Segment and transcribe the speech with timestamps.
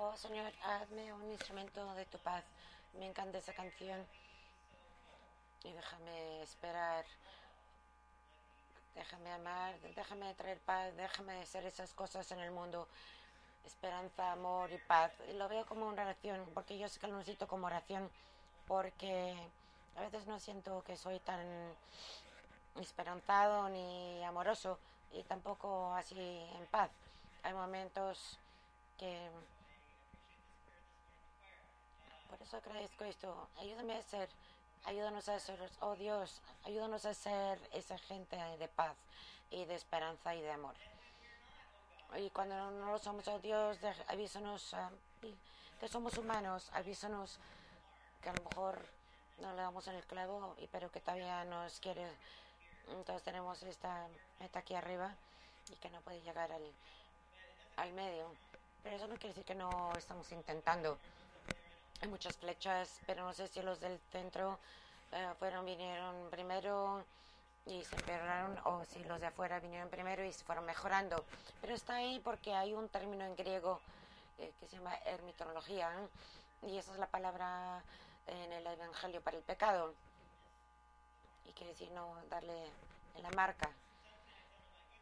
[0.00, 2.44] Oh Señor, hazme un instrumento de tu paz.
[3.00, 4.06] Me encanta esa canción.
[5.64, 7.04] Y déjame esperar.
[8.94, 12.86] Déjame amar, déjame traer paz, déjame hacer esas cosas en el mundo.
[13.64, 15.10] Esperanza, amor y paz.
[15.30, 18.08] Y lo veo como una oración, porque yo sé que lo necesito como oración,
[18.68, 19.36] porque
[19.96, 21.74] a veces no siento que soy tan
[22.76, 24.78] esperanzado ni amoroso
[25.10, 26.92] y tampoco así en paz.
[27.42, 28.38] Hay momentos
[28.96, 29.28] que...
[32.28, 33.48] Por eso agradezco esto.
[33.58, 34.28] Ayúdame a ser,
[34.84, 38.96] ayúdanos a ser, oh Dios, ayúdanos a ser esa gente de paz
[39.50, 40.74] y de esperanza y de amor.
[42.16, 43.78] Y cuando no lo somos, oh Dios,
[44.08, 45.28] avísanos uh,
[45.80, 47.38] que somos humanos, avísanos
[48.22, 48.86] que a lo mejor
[49.38, 52.10] no le damos en el clavo, y pero que todavía nos quiere.
[52.88, 54.08] Entonces tenemos esta
[54.40, 55.14] meta aquí arriba
[55.70, 56.72] y que no puede llegar al,
[57.76, 58.30] al medio.
[58.82, 60.98] Pero eso no quiere decir que no estamos intentando.
[62.00, 64.58] Hay muchas flechas, pero no sé si los del centro
[65.12, 67.04] uh, fueron, vinieron primero
[67.66, 71.24] y se empeoraron o si los de afuera vinieron primero y se fueron mejorando.
[71.60, 73.80] Pero está ahí porque hay un término en griego
[74.38, 76.68] eh, que se llama ermitología ¿eh?
[76.68, 77.82] y esa es la palabra
[78.26, 79.92] en el Evangelio para el pecado.
[81.46, 82.70] Y quiere decir no darle
[83.22, 83.68] la marca.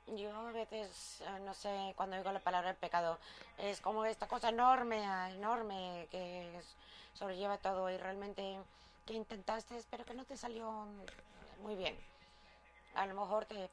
[0.07, 3.19] Yo a veces, eh, no sé, cuando oigo la palabra pecado,
[3.59, 6.61] es como esta cosa enorme, enorme, que
[7.15, 8.61] sobrelleva todo y realmente
[9.05, 10.87] que intentaste, pero que no te salió
[11.63, 11.99] muy bien.
[12.95, 13.69] A lo mejor te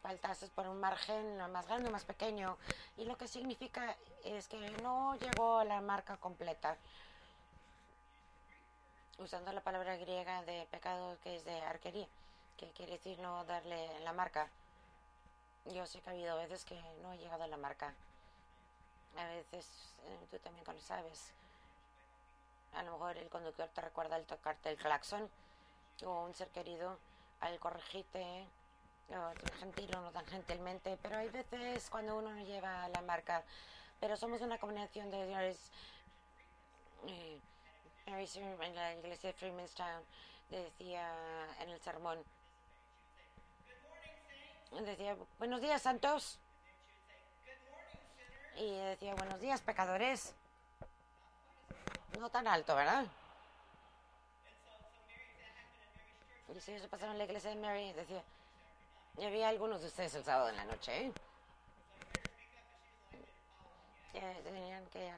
[0.00, 2.56] faltaste por un margen más grande más pequeño
[2.96, 6.76] y lo que significa es que no llegó a la marca completa
[9.18, 12.06] usando la palabra griega de pecado que es de arquería,
[12.56, 14.48] que quiere decir no darle la marca.
[15.66, 17.94] Yo sé que ha habido veces que no he llegado a la marca.
[19.16, 21.32] A veces eh, tú también lo sabes.
[22.74, 25.28] A lo mejor el conductor te recuerda el tocarte el claxon
[26.04, 26.98] o un ser querido
[27.40, 28.46] al corregirte
[29.10, 33.42] o gentil o no tan gentilmente, pero hay veces cuando uno no lleva la marca.
[34.00, 35.70] Pero somos una combinación de señores.
[37.06, 37.40] Eh,
[38.06, 40.02] en la iglesia de Freemanstown
[40.50, 41.10] decía
[41.60, 42.22] en el sermón,
[44.82, 46.38] decía, buenos días santos.
[48.56, 50.34] Y decía, buenos días pecadores.
[52.18, 53.06] No tan alto, ¿verdad?
[56.54, 58.22] Y si eso pasaba en la iglesia de Mary, decía,
[59.16, 61.12] ya había algunos de ustedes el sábado en la noche, ¿eh?
[64.44, 65.12] tenían que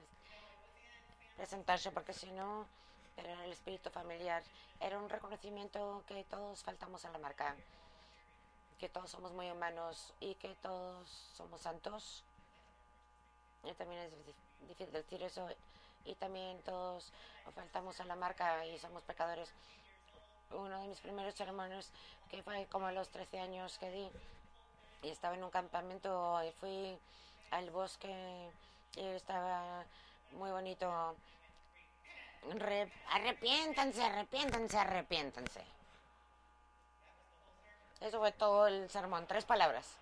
[1.36, 2.66] presentarse porque si no,
[3.16, 4.42] era el espíritu familiar.
[4.80, 7.54] Era un reconocimiento que todos faltamos a la marca,
[8.78, 12.24] que todos somos muy humanos y que todos somos santos.
[13.64, 14.12] Y también es
[14.60, 15.48] difícil decir eso.
[16.04, 17.12] Y también todos
[17.54, 19.52] faltamos a la marca y somos pecadores.
[20.50, 21.90] Uno de mis primeros hermanos,
[22.30, 24.10] que fue como a los 13 años que di,
[25.02, 26.98] y estaba en un campamento y fui
[27.50, 28.50] al bosque
[28.96, 29.84] y estaba
[30.32, 31.16] muy bonito.
[32.54, 35.75] Re, arrepiéntanse, arrepiéntanse, arrepiéntanse.
[38.00, 39.96] Eso fue todo el sermón, tres palabras.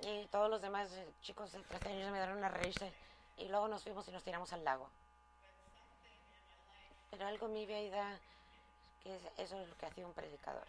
[0.00, 0.88] Y todos los demás
[1.22, 2.92] chicos de 13 años me dieron una reírse.
[3.36, 4.88] Y luego nos fuimos y nos tiramos al lago.
[7.10, 8.18] Pero algo en mi vida,
[9.02, 10.66] que eso es lo que hacía un predicador.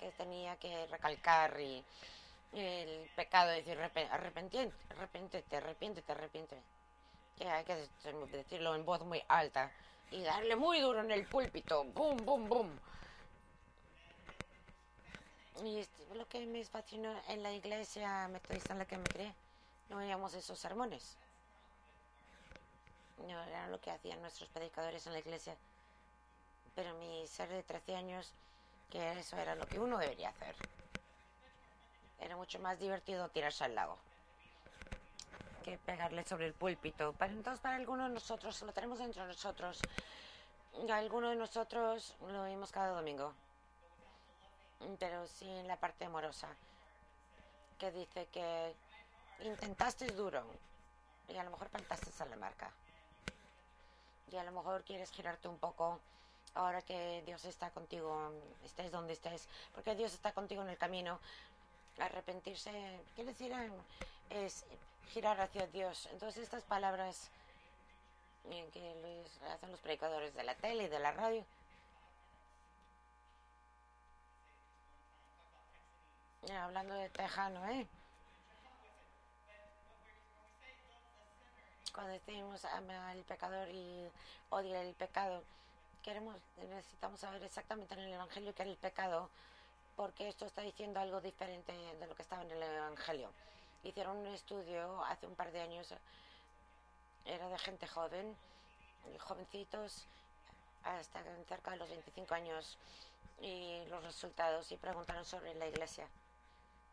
[0.00, 1.84] Que tenía que recalcar y
[2.52, 6.62] el pecado, decir, arrepentir, arrepiéntete, arrepiéntete, arrepiéntete.
[7.36, 7.88] Que hay que
[8.32, 9.70] decirlo en voz muy alta
[10.10, 12.80] y darle muy duro en el púlpito, boom, boom, boom.
[15.64, 19.34] Y este, lo que me fascinó en la iglesia metodista en la que me creé,
[19.88, 21.16] no veíamos esos sermones.
[23.26, 25.56] No era lo que hacían nuestros predicadores en la iglesia.
[26.74, 28.32] Pero mi ser de 13 años,
[28.90, 30.54] que eso era lo que uno debería hacer.
[32.20, 33.98] Era mucho más divertido tirarse al lago
[35.66, 37.12] que pegarle sobre el púlpito.
[37.14, 39.80] Para, entonces, para algunos de nosotros, lo tenemos dentro de nosotros.
[40.88, 43.32] Algunos de nosotros lo vimos cada domingo.
[45.00, 46.48] Pero sí en la parte amorosa.
[47.80, 48.74] Que dice que
[49.40, 50.44] intentaste duro
[51.28, 52.70] y a lo mejor faltaste a la marca.
[54.30, 55.98] Y a lo mejor quieres girarte un poco
[56.54, 58.30] ahora que Dios está contigo,
[58.64, 61.18] estés donde estés, porque Dios está contigo en el camino
[61.98, 63.52] arrepentirse, quiere decir,
[64.30, 64.64] es
[65.12, 66.08] girar hacia Dios.
[66.12, 67.30] Entonces estas palabras
[68.72, 71.44] que hacen los predicadores de la tele y de la radio,
[76.54, 77.86] hablando de tejano, ¿eh?
[81.92, 84.08] cuando decimos ama al pecador y
[84.50, 85.42] odia el pecado,
[86.02, 89.30] queremos, necesitamos saber exactamente en el Evangelio qué era el pecado,
[89.96, 93.30] porque esto está diciendo algo diferente de lo que estaba en el Evangelio.
[93.86, 95.94] Hicieron un estudio hace un par de años,
[97.24, 98.36] era de gente joven,
[99.20, 100.06] jovencitos,
[100.82, 102.78] hasta cerca de los 25 años,
[103.40, 106.08] y los resultados, y preguntaron sobre la iglesia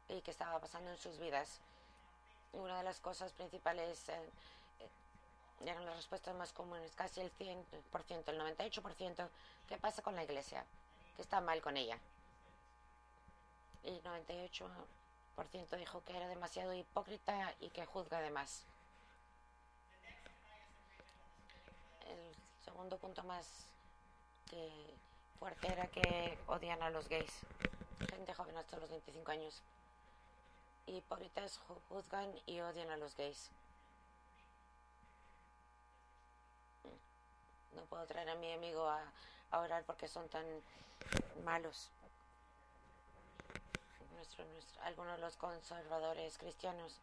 [0.07, 1.59] y qué estaba pasando en sus vidas.
[2.51, 4.29] Una de las cosas principales eh,
[4.79, 4.89] eh,
[5.65, 9.29] eran las respuestas más comunes, casi el 100%, el 98%,
[9.67, 10.63] ¿qué pasa con la iglesia?
[11.15, 11.97] ¿Qué está mal con ella?
[13.83, 14.69] Y 98%
[15.77, 18.63] dijo que era demasiado hipócrita y que juzga de más.
[22.07, 23.47] El segundo punto más
[25.39, 27.31] fuerte era que odian a los gays.
[28.09, 29.61] Gente joven hasta los 25 años.
[30.85, 31.59] Hipócritas
[31.89, 33.49] juzgan y odian a los gays.
[37.75, 39.01] No puedo traer a mi amigo a,
[39.51, 40.45] a orar porque son tan
[41.43, 41.89] malos.
[44.23, 46.97] Nuestro, nuestro, algunos de los conservadores cristianos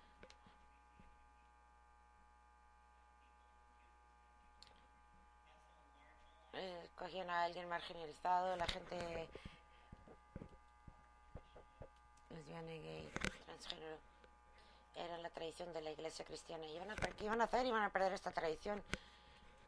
[6.55, 9.29] eh, cogían a alguien marginalizado, la gente
[12.31, 13.13] lesbiana, gay,
[13.45, 13.99] transgénero.
[14.97, 16.65] Era la tradición de la iglesia cristiana.
[16.65, 17.67] ¿Y iban a, ¿Qué iban a hacer?
[17.67, 18.83] Iban a perder esta tradición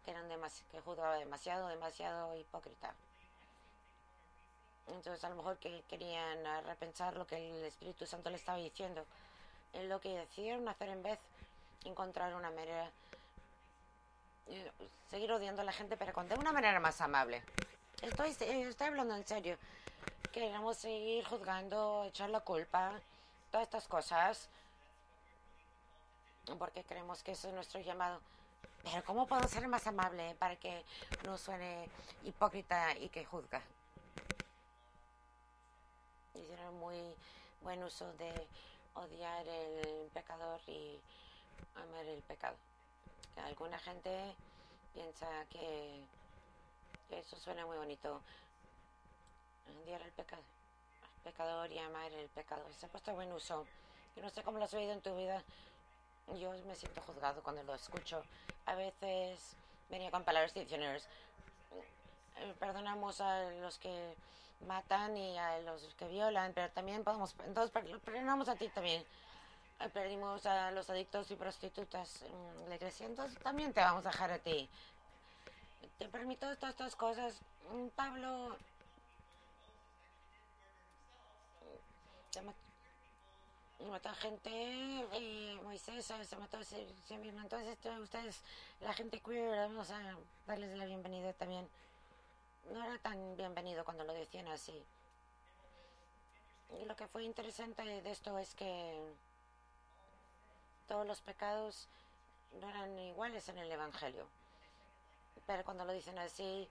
[0.06, 2.94] que, eran demas, que juzgaba demasiado, demasiado hipócrita.
[4.88, 9.04] Entonces a lo mejor que querían repensar lo que el Espíritu Santo le estaba diciendo.
[9.72, 11.18] En lo que decidieron hacer en vez,
[11.84, 12.90] encontrar una manera,
[14.48, 14.70] eh,
[15.10, 17.42] seguir odiando a la gente, pero con de una manera más amable.
[18.02, 19.56] Estoy, estoy hablando en serio.
[20.32, 22.92] Queremos seguir juzgando, echar la culpa,
[23.50, 24.48] todas estas cosas,
[26.58, 28.20] porque creemos que eso es nuestro llamado.
[28.82, 30.84] Pero ¿cómo puedo ser más amable para que
[31.24, 31.88] no suene
[32.24, 33.62] hipócrita y que juzga?
[36.34, 36.98] Hicieron muy
[37.62, 38.32] buen uso de
[38.94, 40.98] odiar el pecador y
[41.74, 42.56] amar el pecado.
[43.44, 44.34] Alguna gente
[44.94, 46.00] piensa que,
[47.10, 48.20] eso suena muy bonito.
[49.82, 50.42] Odiar el pecado,
[51.16, 52.62] el pecador y amar el pecado.
[52.78, 53.66] Se ha puesto buen uso.
[54.16, 55.42] Yo no sé cómo lo has oído en tu vida.
[56.38, 58.22] Yo me siento juzgado cuando lo escucho.
[58.66, 59.56] A veces
[59.88, 61.06] venía con palabras diccionarios.
[62.58, 64.14] Perdonamos a los que
[64.66, 67.70] matan y a los que violan, pero también podemos, entonces
[68.04, 69.04] perdonamos a ti también.
[69.92, 72.24] Perdimos a los adictos y prostitutas
[72.68, 74.68] la iglesia, entonces también te vamos a dejar a ti.
[75.98, 77.40] Te permito todas estas cosas.
[77.96, 78.56] Pablo
[83.90, 86.86] mató a gente y Moisés se mató a sí
[87.18, 87.40] mismo.
[87.40, 88.40] Entonces, ustedes,
[88.80, 90.16] la gente queer, vamos a
[90.46, 91.68] darles la bienvenida también.
[92.70, 94.84] No era tan bienvenido cuando lo decían así.
[96.80, 99.02] Y lo que fue interesante de esto es que
[100.88, 101.88] todos los pecados
[102.60, 104.26] no eran iguales en el Evangelio.
[105.46, 106.68] Pero cuando lo dicen así,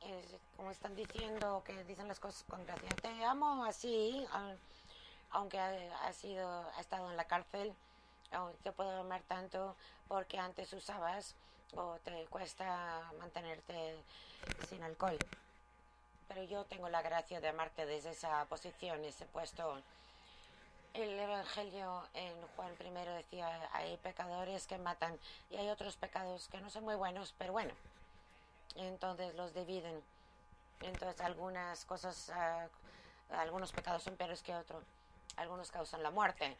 [0.00, 2.90] es como están diciendo que dicen las cosas con gracia.
[3.00, 4.26] Te amo así
[5.34, 7.74] aunque ha, sido, ha estado en la cárcel,
[8.62, 9.74] te puedo amar tanto
[10.08, 11.34] porque antes usabas
[11.76, 13.96] o te cuesta mantenerte
[14.68, 15.18] sin alcohol.
[16.28, 19.80] Pero yo tengo la gracia de amarte desde esa posición, ese puesto.
[20.94, 25.18] El Evangelio en Juan I decía, hay pecadores que matan
[25.50, 27.74] y hay otros pecados que no son muy buenos, pero bueno.
[28.76, 30.02] Entonces los dividen.
[30.82, 34.84] Entonces algunas cosas, uh, algunos pecados son peores que otros
[35.36, 36.56] algunos causan la muerte.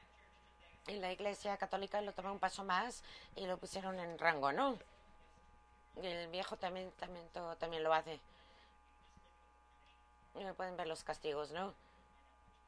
[0.87, 3.02] Y la Iglesia Católica lo tomó un paso más
[3.37, 4.78] y lo pusieron en rango, ¿no?
[6.02, 7.26] El Viejo también, también,
[7.58, 8.20] también lo hace.
[10.34, 11.72] Y pueden ver los castigos, ¿no?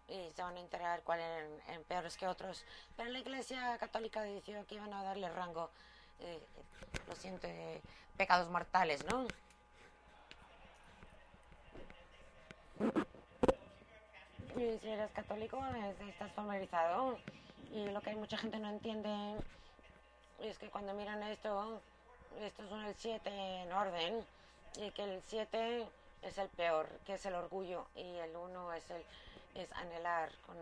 [0.08, 1.26] Y se van a enterar cuáles
[1.68, 2.64] eran, peores que otros.
[2.96, 5.70] Pero la Iglesia Católica decidió que iban a darle rango,
[6.20, 6.40] eh,
[7.08, 7.48] lo siento,
[8.16, 9.26] pecados mortales, ¿no?
[14.56, 15.62] Y si eres católico,
[16.08, 17.18] estás familiarizado.
[17.72, 19.36] Y lo que hay mucha gente no entiende
[20.40, 21.82] es que cuando miran esto,
[22.42, 24.24] esto es un el 7 en orden,
[24.76, 25.86] y que el 7
[26.22, 29.04] es el peor, que es el orgullo, y el 1 es el
[29.54, 30.56] es anhelar con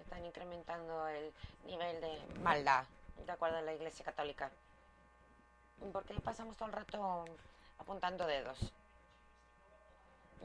[0.00, 1.32] están incrementando el
[1.66, 2.84] nivel de maldad
[3.24, 4.50] de acuerdo a la iglesia católica
[5.92, 7.24] porque pasamos todo el rato
[7.78, 8.72] apuntando dedos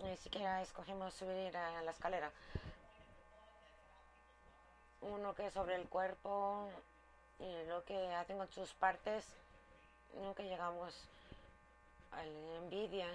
[0.01, 2.31] ni siquiera escogimos subir a la escalera.
[5.01, 6.67] Uno que es sobre el cuerpo
[7.39, 9.25] y lo que hacen con sus partes,
[10.21, 10.93] nunca llegamos
[12.11, 13.07] a envidia.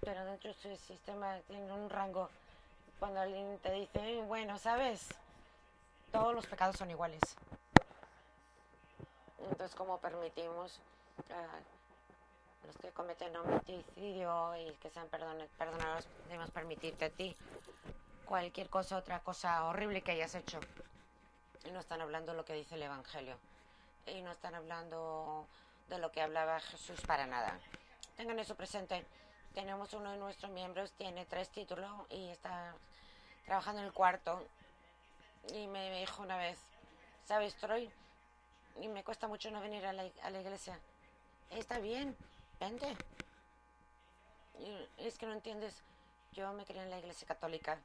[0.00, 2.28] Pero dentro de su sistema tiene un rango.
[2.98, 5.08] Cuando alguien te dice, bueno, sabes,
[6.12, 7.20] todos los pecados son iguales.
[9.38, 10.78] Entonces, ¿cómo permitimos
[11.30, 17.36] a los que cometen homicidio y que sean perdonados, debemos permitirte a ti
[18.24, 20.60] cualquier cosa, otra cosa horrible que hayas hecho?
[21.64, 23.38] Y no están hablando lo que dice el Evangelio.
[24.06, 25.46] Y no están hablando
[25.88, 27.58] de lo que hablaba Jesús para nada.
[28.16, 29.04] Tengan eso presente.
[29.54, 32.74] Tenemos uno de nuestros miembros, tiene tres títulos y está
[33.46, 34.46] trabajando en el cuarto.
[35.52, 36.58] Y me dijo una vez,
[37.24, 37.90] ¿sabes, Troy?
[38.80, 40.78] Y me cuesta mucho no venir a la, a la iglesia.
[41.50, 42.16] Está bien,
[42.58, 42.96] vente.
[44.98, 45.82] Es que no entiendes.
[46.32, 47.78] Yo me crié en la iglesia católica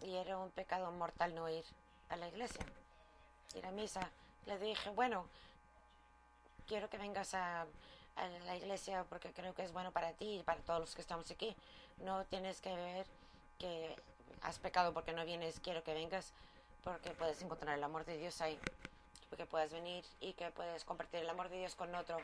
[0.00, 1.64] y era un pecado mortal no ir
[2.08, 2.64] a la iglesia,
[3.54, 4.10] ir a misa.
[4.46, 5.26] Le dije, bueno,
[6.66, 7.62] quiero que vengas a,
[8.16, 11.00] a la iglesia porque creo que es bueno para ti y para todos los que
[11.00, 11.54] estamos aquí.
[11.98, 13.06] No tienes que ver
[13.58, 13.96] que
[14.42, 16.32] has pecado porque no vienes, quiero que vengas
[16.82, 18.58] porque puedes encontrar el amor de Dios ahí,
[19.28, 22.18] porque puedes venir y que puedes compartir el amor de Dios con otro.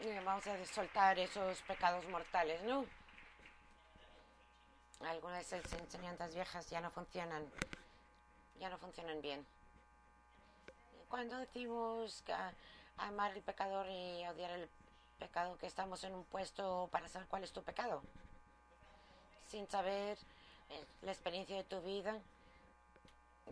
[0.00, 2.84] Y vamos a soltar esos pecados mortales, ¿no?
[5.00, 7.44] Algunas de esas enseñanzas viejas ya no funcionan,
[8.62, 9.44] ya no funcionan bien.
[11.08, 12.32] Cuando decimos que
[12.96, 14.68] amar el pecador y odiar el
[15.18, 18.02] pecado, que estamos en un puesto para saber cuál es tu pecado,
[19.48, 20.16] sin saber
[20.70, 22.16] eh, la experiencia de tu vida,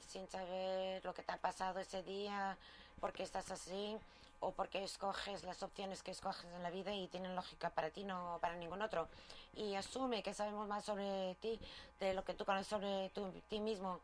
[0.07, 2.57] sin saber lo que te ha pasado ese día,
[3.01, 3.99] por qué estás así,
[4.39, 8.05] o porque escoges las opciones que escoges en la vida y tienen lógica para ti,
[8.05, 9.09] no para ningún otro.
[9.57, 11.59] Y asume que sabemos más sobre ti
[11.99, 13.11] de lo que tú conoces sobre
[13.49, 14.01] ti mismo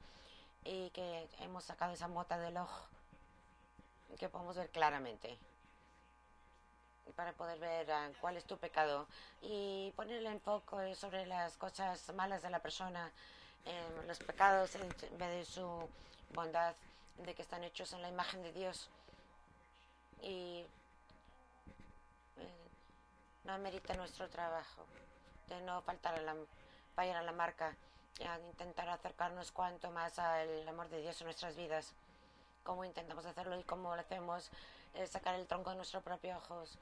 [0.67, 2.87] y que hemos sacado esa mota del ojo
[4.19, 5.37] que podemos ver claramente.
[7.15, 9.07] Para poder ver uh, cuál es tu pecado.
[9.43, 13.11] Y poner el enfoque sobre las cosas malas de la persona,
[13.65, 15.89] eh, los pecados en vez de su
[16.35, 16.75] bondad,
[17.19, 18.89] de que están hechos en la imagen de Dios.
[20.23, 20.65] Y
[22.39, 22.69] eh,
[23.45, 24.85] no amerita nuestro trabajo
[25.49, 26.35] de no faltar a la,
[26.95, 27.75] fallar a la marca
[28.25, 31.95] a intentar acercarnos cuanto más al amor de Dios en nuestras vidas
[32.67, 34.51] cómo intentamos hacerlo y cómo lo hacemos,
[34.95, 36.77] es sacar el tronco de nuestros propios ojos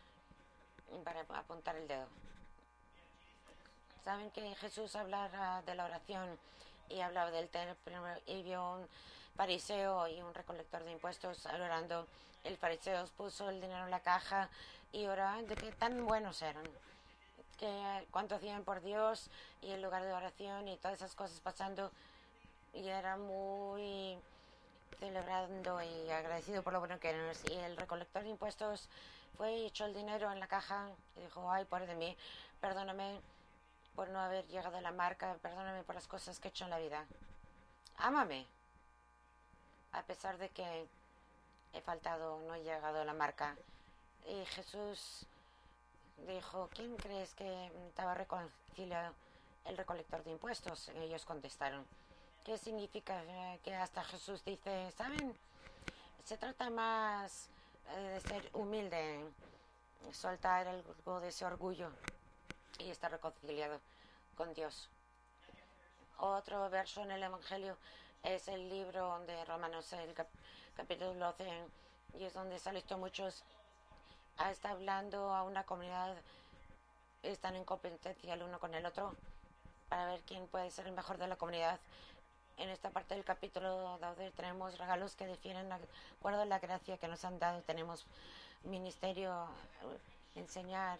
[1.04, 2.06] para apuntar el dedo.
[4.02, 6.38] Saben que Jesús hablaba de la oración
[6.88, 8.88] y hablaba del templo y vio un
[9.36, 12.06] fariseo y un recolector de impuestos orando.
[12.44, 14.48] El fariseo puso el dinero en la caja
[14.92, 16.64] y oraban de qué tan buenos eran,
[17.54, 19.30] que cuánto hacían por Dios
[19.62, 21.90] y el lugar de oración y todas esas cosas pasando
[22.72, 24.18] y era muy
[24.98, 27.32] celebrando y agradecido por lo bueno que eran.
[27.50, 28.88] Y el recolector de impuestos
[29.36, 32.16] fue y echó el dinero en la caja y dijo, ay, por de mí,
[32.60, 33.20] perdóname
[33.94, 36.70] por no haber llegado a la marca, perdóname por las cosas que he hecho en
[36.70, 37.04] la vida.
[37.98, 38.46] Ámame.
[39.92, 40.86] A pesar de que
[41.72, 43.56] he faltado, no he llegado a la marca.
[44.26, 45.26] Y Jesús
[46.16, 49.14] dijo, ¿quién crees que estaba reconciliado
[49.64, 50.88] el recolector de impuestos?
[50.96, 51.86] ellos contestaron,
[52.44, 53.22] ¿Qué significa
[53.62, 55.34] que hasta Jesús dice, ¿saben?
[56.24, 57.48] Se trata más
[57.88, 59.24] eh, de ser humilde,
[60.12, 61.90] soltar algo de ese orgullo
[62.78, 63.80] y estar reconciliado
[64.36, 64.90] con Dios.
[66.18, 67.78] Otro verso en el Evangelio
[68.22, 70.14] es el libro de Romanos, el
[70.76, 71.48] capítulo 12,
[72.18, 73.42] y es donde sale esto muchos.
[74.50, 76.14] Está hablando a una comunidad,
[77.22, 79.14] están en competencia el uno con el otro
[79.88, 81.78] para ver quién puede ser el mejor de la comunidad
[82.56, 83.98] en esta parte del capítulo
[84.36, 85.76] tenemos regalos que defienden de
[86.18, 87.60] acuerdo a la gracia que nos han dado.
[87.62, 88.06] Tenemos
[88.64, 89.48] ministerio,
[90.34, 90.98] enseñar,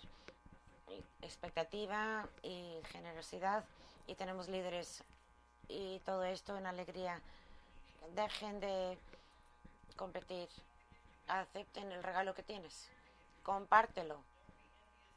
[1.23, 3.65] expectativa y generosidad
[4.07, 5.03] y tenemos líderes
[5.69, 7.21] y todo esto en alegría.
[8.15, 8.99] Dejen de
[9.97, 10.49] competir,
[11.29, 12.89] acepten el regalo que tienes,
[13.45, 14.19] compártelo,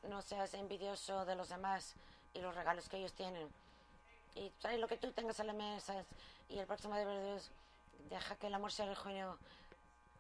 [0.04, 1.96] no seas envidioso de los demás
[2.34, 3.50] y los regalos que ellos tienen.
[4.36, 6.06] Y trae lo que tú tengas a la mesa
[6.50, 7.50] y el próximo de Dios
[8.10, 9.38] deja que el amor sea genuino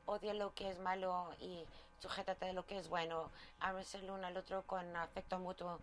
[0.07, 1.65] odia lo que es malo y
[1.99, 3.29] sujétate de lo que es bueno.
[3.59, 5.79] Ámense el uno al otro con afecto mutuo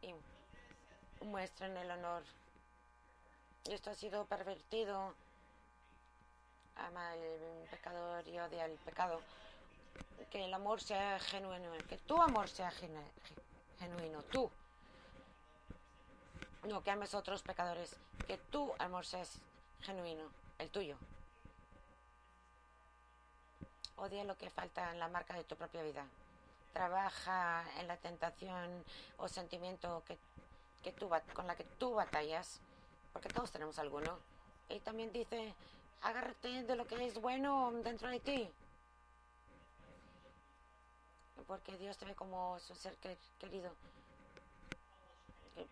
[0.00, 0.14] y
[1.24, 2.22] muestren el honor.
[3.64, 5.14] Y esto ha sido pervertido.
[6.76, 7.20] Ama al
[7.70, 9.20] pecador y odia el pecado
[10.30, 12.70] que el amor sea genuino que tu amor sea
[13.78, 14.50] genuino tú
[16.64, 19.24] no que ames a otros pecadores, que tu amor sea
[19.80, 20.24] genuino,
[20.58, 20.96] el tuyo.
[23.96, 26.04] Odia lo que falta en la marca de tu propia vida.
[26.72, 28.84] Trabaja en la tentación
[29.18, 30.16] o sentimiento que,
[30.82, 32.60] que tú, con la que tú batallas,
[33.12, 34.18] porque todos tenemos alguno.
[34.68, 35.54] Y también dice,
[36.00, 38.50] agárrate de lo que es bueno dentro de ti.
[41.46, 42.96] Porque Dios te ve como su ser
[43.38, 43.70] querido.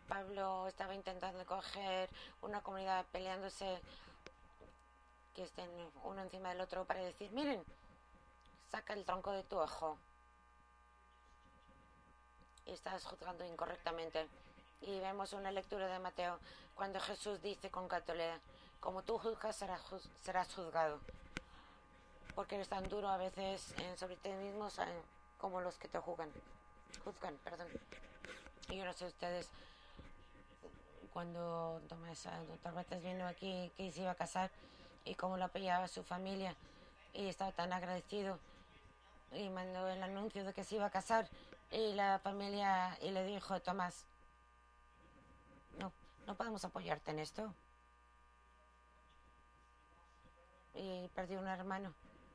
[0.08, 2.08] Pablo estaba intentando coger
[2.42, 3.80] una comunidad peleándose
[5.34, 5.70] que estén
[6.04, 7.62] uno encima del otro para decir, miren,
[8.70, 9.96] saca el tronco de tu ojo.
[12.66, 14.28] Y estás juzgando incorrectamente.
[14.82, 16.38] Y vemos una lectura de Mateo
[16.74, 18.40] cuando Jesús dice con Catolea,
[18.80, 21.00] como tú juzgas serás juzgado.
[22.34, 24.70] Porque eres tan duro a veces sobre ti mismo
[25.40, 26.30] como los que te juzgan.
[27.04, 27.68] Juzgan, perdón.
[28.68, 29.49] Y yo no sé ustedes,
[31.12, 32.28] cuando Tomás
[32.62, 34.50] Torbatas vino aquí, que se iba a casar
[35.04, 36.54] y cómo lo apoyaba su familia.
[37.14, 38.38] Y estaba tan agradecido.
[39.32, 41.28] Y mandó el anuncio de que se iba a casar.
[41.70, 44.04] Y la familia y le dijo Tomás
[45.78, 45.92] no
[46.26, 47.54] no podemos apoyarte en esto
[50.75, 51.94] y perdió un hermano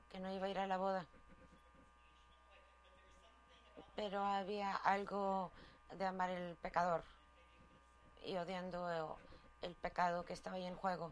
[0.09, 1.05] que no iba a ir a la boda
[3.95, 5.51] pero había algo
[5.97, 7.03] de amar el pecador
[8.25, 9.17] y odiando
[9.61, 11.11] el pecado que estaba ahí en juego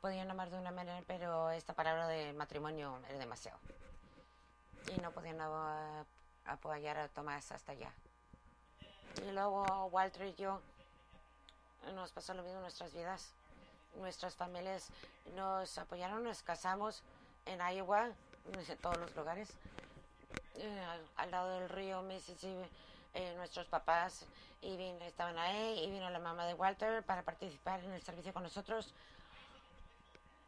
[0.00, 3.58] podían amar de una manera pero esta palabra de matrimonio era demasiado
[4.94, 5.40] y no podían
[6.44, 7.92] apoyar a Tomás hasta allá.
[9.26, 10.60] Y luego Walter y yo
[11.94, 13.32] nos pasó lo mismo en nuestras vidas.
[13.96, 14.88] Nuestras familias
[15.34, 17.02] nos apoyaron, nos casamos
[17.46, 18.10] en Iowa,
[18.52, 19.48] en todos los lugares,
[20.58, 20.86] eh,
[21.16, 22.68] al, lado del río Mississippi.
[23.14, 24.26] Eh, nuestros papás
[24.60, 24.74] y
[25.06, 28.92] estaban ahí y vino la mamá de Walter para participar en el servicio con nosotros.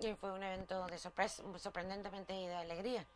[0.00, 3.06] Y fue un evento de sorpresa, sorprendentemente y de alegría.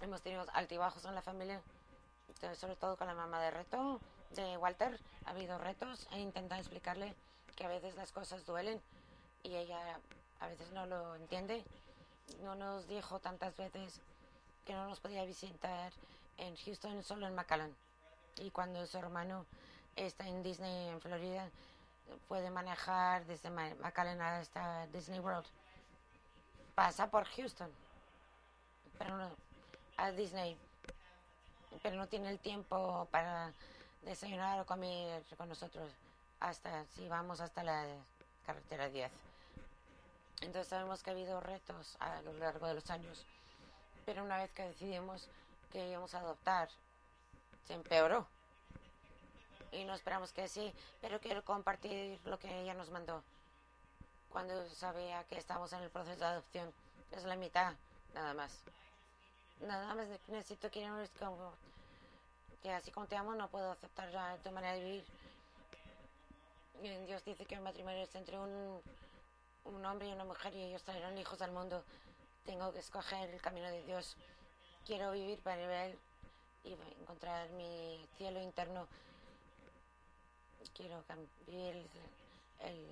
[0.00, 1.60] Hemos tenido altibajos en la familia,
[2.54, 4.00] sobre todo con la mamá de reto,
[4.36, 5.00] de Walter.
[5.24, 6.06] Ha habido retos.
[6.12, 7.14] He intentado explicarle
[7.56, 8.80] que a veces las cosas duelen
[9.42, 9.98] y ella
[10.38, 11.64] a veces no lo entiende.
[12.44, 14.00] No nos dijo tantas veces
[14.68, 15.90] que no nos podía visitar
[16.36, 17.74] en Houston, solo en McAllen.
[18.36, 19.46] Y cuando su hermano
[19.96, 21.48] está en Disney, en Florida,
[22.28, 25.46] puede manejar desde McAllen hasta Disney World.
[26.74, 27.70] Pasa por Houston.
[28.98, 29.30] Pero no,
[29.96, 30.54] a Disney,
[31.82, 33.54] pero no tiene el tiempo para
[34.02, 35.90] desayunar o comer con nosotros
[36.40, 37.86] hasta si vamos hasta la
[38.44, 39.10] carretera 10.
[40.42, 43.24] Entonces sabemos que ha habido retos a lo largo de los años,
[44.08, 45.28] pero una vez que decidimos
[45.70, 46.70] que íbamos a adoptar,
[47.66, 48.26] se empeoró.
[49.70, 53.22] Y no esperamos que sí, pero quiero compartir lo que ella nos mandó.
[54.30, 56.72] Cuando sabía que estamos en el proceso de adopción,
[57.12, 57.74] es la mitad,
[58.14, 58.50] nada más
[59.60, 60.88] nada más necesito que
[62.62, 65.04] que así como te amo no puedo aceptar ya tu manera de vivir.
[67.06, 68.80] Dios dice que el matrimonio es entre un,
[69.64, 71.84] un hombre y una mujer y ellos traerán hijos al mundo.
[72.48, 74.16] Tengo que escoger el camino de Dios.
[74.86, 75.98] Quiero vivir para Él
[76.64, 78.88] y encontrar mi cielo interno.
[80.72, 81.04] Quiero
[81.46, 81.86] vivir
[82.60, 82.86] el,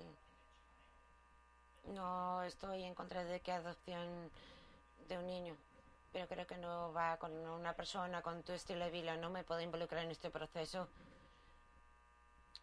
[1.95, 4.29] no estoy en contra de que adopción
[5.09, 5.57] de un niño
[6.13, 9.43] pero creo que no va con una persona con tu estilo de vida, no me
[9.43, 10.87] puedo involucrar en este proceso.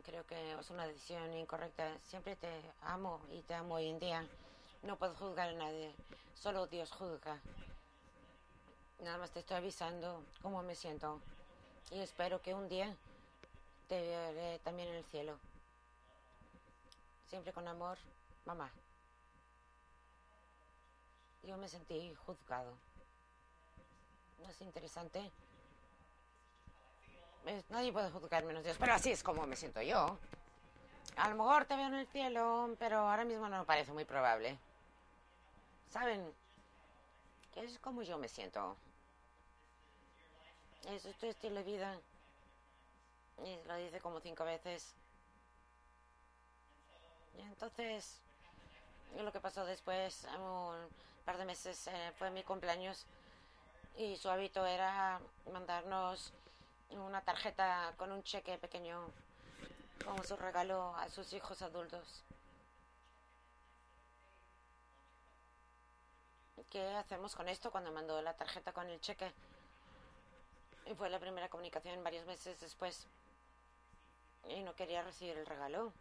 [0.05, 1.99] Creo que es una decisión incorrecta.
[2.03, 2.49] Siempre te
[2.83, 4.29] amo y te amo hoy en día.
[4.85, 5.95] No puedo juzgar a nadie,
[6.35, 7.41] solo Dios juzga.
[9.01, 11.21] Nada más te estoy avisando cómo me siento
[11.91, 12.95] y espero que un día
[13.89, 15.39] te veré también en el cielo.
[17.29, 17.97] Siempre con amor,
[18.45, 18.71] mamá.
[21.45, 22.73] Yo me sentí juzgado.
[24.43, 25.31] ¿No es interesante?
[27.69, 30.19] nadie puede juzgar menos Dios, pero así es como me siento yo.
[31.17, 34.05] A lo mejor te veo en el cielo, pero ahora mismo no me parece muy
[34.05, 34.59] probable.
[35.91, 36.35] ¿Saben?
[37.57, 38.77] Es como yo me siento.
[40.87, 42.01] Es tu estilo de vida.
[43.45, 44.95] Y lo dice como cinco veces.
[47.37, 48.21] Y entonces,
[49.17, 50.89] lo que pasó después, un
[51.25, 53.07] par de meses, eh, fue mi cumpleaños
[53.97, 55.21] y su hábito era
[55.53, 56.33] mandarnos
[56.91, 59.09] una tarjeta con un cheque pequeño
[60.05, 62.23] como su regalo a sus hijos adultos.
[66.71, 69.33] ¿Qué hacemos con esto cuando mandó la tarjeta con el cheque?
[70.87, 73.07] Y fue la primera comunicación varios meses después.
[74.49, 75.93] Y no quería recibir el regalo.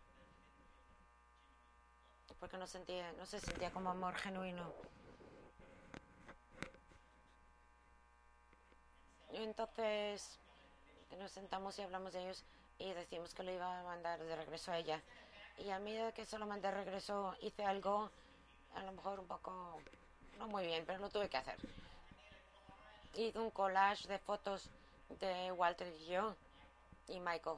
[2.40, 4.74] Porque no sentía, no se sentía como amor genuino.
[9.32, 10.40] Entonces
[11.18, 12.44] nos sentamos y hablamos de ellos
[12.80, 15.02] y decimos que lo iba a mandar de regreso a ella.
[15.58, 18.10] Y a medida que se lo mandé regreso, hice algo,
[18.76, 19.80] a lo mejor un poco,
[20.38, 21.58] no muy bien, pero lo tuve que hacer.
[23.16, 24.70] Hice un collage de fotos
[25.20, 26.36] de Walter y yo
[27.08, 27.58] y Michael.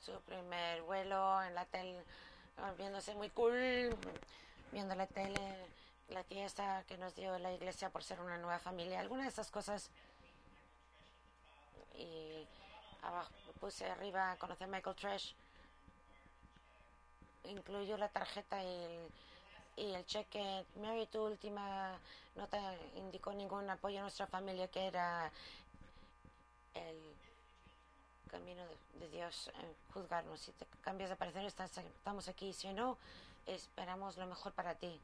[0.00, 2.02] Su primer vuelo en la tele,
[2.78, 3.96] viéndose muy cool,
[4.72, 5.68] viendo la tele,
[6.08, 9.50] la fiesta que nos dio la iglesia por ser una nueva familia, algunas de esas
[9.50, 9.90] cosas.
[11.94, 12.46] Y
[13.02, 13.30] abajo
[13.60, 15.32] puse arriba, conocí a Michael Trash.
[17.44, 19.10] Incluyó la tarjeta y el,
[19.76, 20.64] y el cheque.
[20.76, 21.98] Mary, tu última
[22.36, 22.58] nota
[22.96, 25.30] indicó ningún apoyo a nuestra familia, que era
[26.74, 26.96] el
[28.30, 28.62] camino
[28.94, 30.40] de, Dios en juzgarnos.
[30.40, 32.52] Si te cambias de parecer, estamos aquí.
[32.52, 32.98] Si no,
[33.46, 35.00] esperamos lo mejor para ti.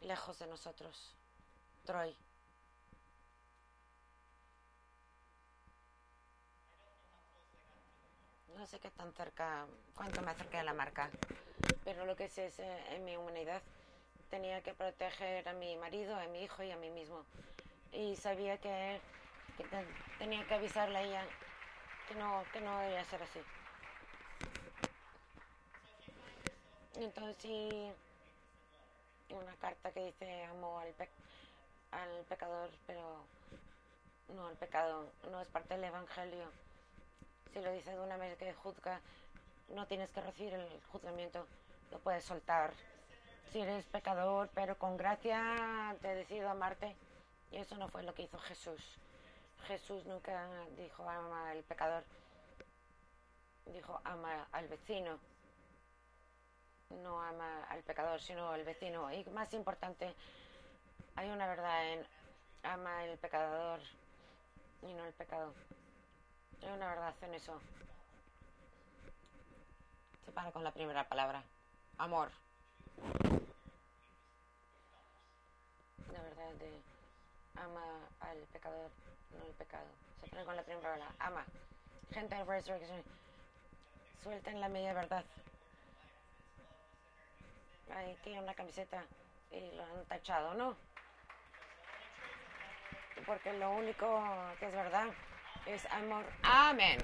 [0.00, 1.12] Lejos de nosotros.
[1.84, 2.14] Troy.
[8.58, 11.10] No sé qué tan cerca, cuánto me acerqué a la marca,
[11.84, 13.62] pero lo que sé es eh, en mi humanidad
[14.30, 17.24] tenía que proteger a mi marido, a mi hijo y a mí mismo.
[17.92, 19.00] Y sabía que,
[19.56, 19.86] que te-
[20.18, 21.28] tenía que avisarle a ella
[22.08, 23.44] que no, que no debía ser así.
[26.96, 27.92] Entonces sí,
[29.30, 31.08] una carta que dice amo al, pe-
[31.92, 33.26] al pecador, pero
[34.28, 36.52] no al pecado, no es parte del Evangelio.
[37.52, 39.00] Si lo dice de una vez que juzga,
[39.68, 41.46] no tienes que recibir el juzgamiento,
[41.90, 42.72] lo puedes soltar.
[43.52, 46.96] Si eres pecador, pero con gracia te decido amarte.
[47.50, 48.98] Y eso no fue lo que hizo Jesús.
[49.66, 52.04] Jesús nunca dijo ama al pecador,
[53.66, 55.18] dijo ama al vecino.
[56.90, 59.12] No ama al pecador, sino al vecino.
[59.12, 60.14] Y más importante,
[61.16, 62.06] hay una verdad en
[62.62, 63.80] ama el pecador
[64.82, 65.52] y no el pecado.
[66.62, 67.60] Hay una verdad en eso.
[70.24, 71.42] Se para con la primera palabra.
[71.98, 72.30] Amor.
[76.12, 76.80] La verdad de
[77.56, 77.82] ama
[78.20, 78.90] al pecador,
[79.38, 79.86] no el pecado.
[80.20, 81.14] Se pone con la primera palabra.
[81.18, 81.44] Ama.
[82.12, 83.02] Gente de Resurrection.
[84.22, 85.24] Suelten la media verdad.
[87.94, 89.04] Hay que una camiseta
[89.50, 90.76] y lo han tachado, ¿no?
[93.24, 94.22] Porque lo único
[94.58, 95.08] que es verdad
[95.66, 96.24] es amor.
[96.42, 96.98] Amén.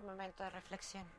[0.00, 1.17] Un momento de reflexión.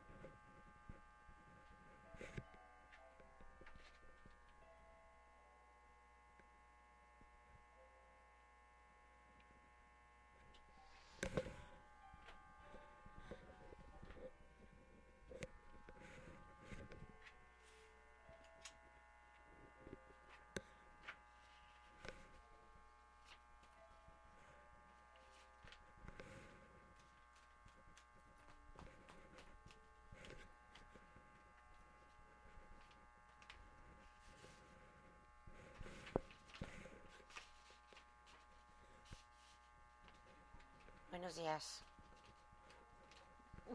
[41.20, 41.82] Buenos días.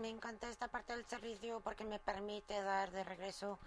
[0.02, 3.60] Me encanta esta parte del servicio porque me permite dar de regreso